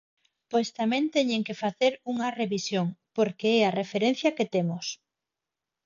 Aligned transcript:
Pois 0.51 0.69
tamén 0.79 1.03
teñen 1.15 1.45
que 1.47 1.59
facer 1.63 1.93
unha 2.11 2.29
revisión, 2.41 2.87
porque 3.15 3.47
é 3.57 3.59
a 3.65 3.75
referencia 3.81 4.35
que 4.37 4.49
temos. 4.55 4.85